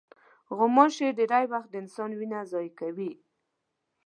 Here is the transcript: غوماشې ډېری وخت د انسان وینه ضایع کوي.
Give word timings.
غوماشې 0.57 1.07
ډېری 1.17 1.45
وخت 1.53 1.69
د 1.71 1.75
انسان 1.81 2.09
وینه 2.19 2.39
ضایع 2.51 2.71
کوي. 2.79 3.11